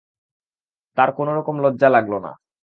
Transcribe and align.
তার 0.97 1.09
কোনো 1.17 1.31
রকম 1.33 1.55
লজ্জা 1.63 1.89
লাগল 1.89 2.13
না। 2.19 2.31